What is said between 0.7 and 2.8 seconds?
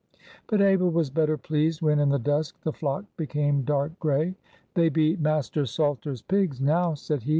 was better pleased when, in the dusk, the